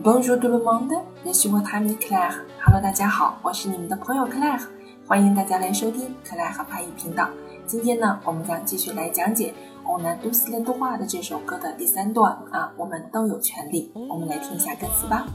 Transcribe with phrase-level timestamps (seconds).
[0.00, 0.92] Bonjour tout le monde,
[1.26, 2.44] je suis votre ami Claire.
[2.64, 4.62] Hello，大家好，我是你们的朋友 Claire，
[5.08, 7.28] 欢迎大家来收听克莱和法语频道。
[7.66, 9.52] 今天呢，我们将继续来讲解
[9.90, 13.90] 《On a tous le droit》的这首歌的第三段啊，我们都有权利。
[14.08, 15.26] 我们来听一下歌词吧。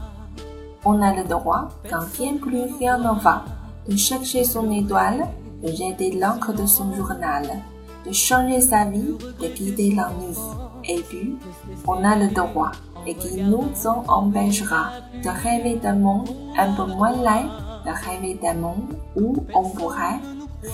[0.82, 3.44] On a le droit, quand bien plus rien ne va,
[3.86, 5.26] de chercher son étoile,
[5.62, 7.44] de jeter l'encre de son journal,
[8.06, 10.38] de changer sa vie, de guider la nuit.
[10.86, 11.38] Et puis,
[11.86, 12.72] on a le droit,
[13.06, 14.90] et qui nous en empêchera
[15.22, 17.46] de rêver d'un monde un peu moins laid,
[17.84, 20.20] de rêver d'un monde où on pourrait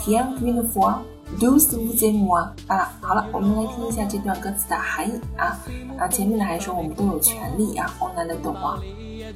[0.06, 1.03] rien qu'une fois
[1.39, 5.56] douce vous et moi 啊，好了，我们来听一下这段歌词的含义啊
[5.98, 8.78] 啊，前面呢还说我们都有权利啊，on a le droit。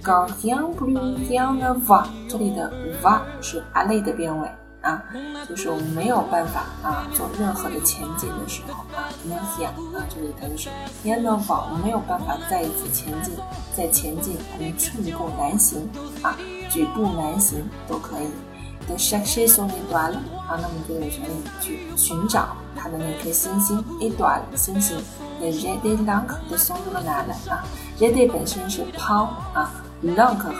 [0.03, 0.99] quand rien plus
[1.29, 2.71] rien ne va，这里的
[3.03, 4.49] va 是 ale 的变位。
[4.85, 5.03] 啊，
[5.49, 9.67] 就是我们没有办法啊做任何的前进的时候啊，rien
[9.97, 10.69] 啊，这里它就是
[11.03, 13.35] rien ne va，我没有办法再一次前进，
[13.75, 15.89] 再前进，我们寸步难行
[16.23, 16.37] 啊，
[16.71, 18.29] 举步难行都可以。
[18.87, 20.13] 的 chercher son étoile
[20.47, 24.97] 啊，那么就有权利去寻找它的那颗星星，étoile 星星。
[25.41, 27.65] 的 jeter l'encre de son journal 啊
[27.99, 29.69] ，jeter 本身是抛啊
[30.03, 30.55] ，l'encre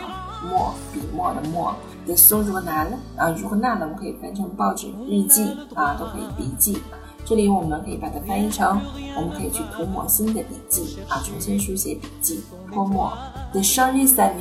[0.51, 1.75] 墨笔墨的墨。
[2.07, 6.83] 的搜如果难了啊，如果难呢，我们可以翻成报纸、日记啊，都可以笔记。
[7.25, 8.79] 这里我们可以把它翻译成，
[9.17, 13.11] 我们可以去涂抹新的笔记啊，重新书写笔记，泼墨。
[13.53, 14.35] The sunny side，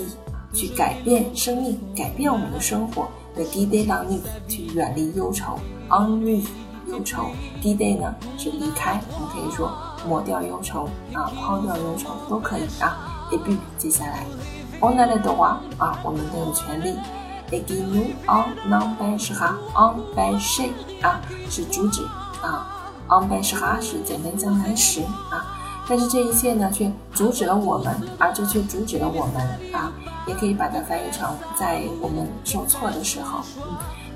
[0.54, 3.08] 去改变生命，改变我们的生活。
[3.36, 5.58] The d day long，去远离忧愁。
[5.88, 6.44] Ennui，
[6.88, 7.28] 忧愁。
[7.62, 9.72] D day 呢是离开，我们可以说
[10.06, 13.26] 抹掉忧愁啊，抛掉忧愁都可以啊。
[13.32, 14.26] A B，接下来
[14.84, 16.94] ，On a le droit 啊，我们都有权利。
[17.50, 20.72] 给 nous en empêchera empêcher
[21.04, 22.04] 啊是主旨
[22.42, 22.66] 啊
[23.08, 25.46] ，empêchera 是简单将来时啊，
[25.88, 29.36] 但是这一切呢却阻止了我们，啊，这却阻止了我们
[29.72, 29.92] 啊，
[30.26, 33.42] 也可以把它翻译成在我们受挫的时候。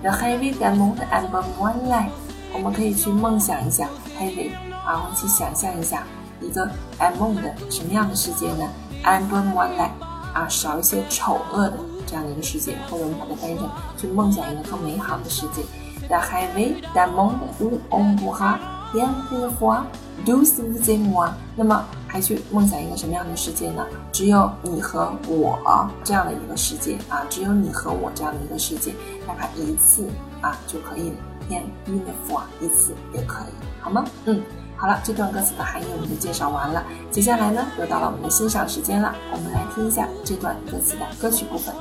[0.02, 1.30] The heavy demon and
[1.60, 2.10] one life，
[2.54, 3.88] 我们可以去梦想一下
[4.20, 4.52] heavy
[4.84, 6.04] 啊，我们去想象一下
[6.42, 6.68] 一个
[7.00, 8.68] among 的什么样的世界呢
[9.04, 9.92] ？and one life
[10.38, 11.78] 啊，少一些丑恶的。
[12.06, 15.62] 这样的一个世界，或者我们把它翻译成去梦想一个更美好的世界。
[16.08, 18.58] The highway that m o n t où on pourra
[18.94, 19.82] bien vivre
[20.26, 21.30] douce et moi。
[21.56, 23.86] 那么还去梦想一个什么样的世界呢？
[24.12, 25.58] 只有你和我
[26.04, 28.94] 这样的一个世界啊，只有你和我这样的一个世界，
[29.28, 30.08] 哪怕一次
[30.42, 31.14] 啊就可以
[31.50, 34.06] bien vivre 一次也可以，好吗？
[34.26, 34.42] 嗯。
[34.80, 36.84] 好了，这段歌词的含义我们就介绍完了。
[37.10, 39.12] 接下来呢，又到了我们的欣赏时间了。
[39.32, 41.74] 我们来听一下这段歌词的歌曲部分。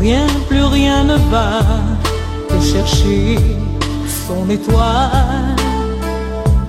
[0.00, 1.60] Rien, plus rien ne va,
[2.50, 3.38] de chercher
[4.26, 5.56] son étoile,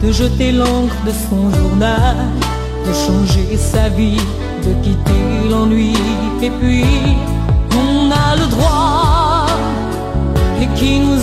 [0.02, 2.18] de jeter l'encre de son journal,
[2.86, 4.26] de changer sa vie,
[4.66, 5.94] de quitter l'ennui,
[6.42, 6.86] et puis
[7.82, 9.46] on a le droit,
[10.62, 11.22] et qui nous